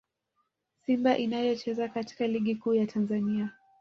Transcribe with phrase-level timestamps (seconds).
[0.85, 3.49] Simba inayocheza katika Ligi Kuu ya Tanzania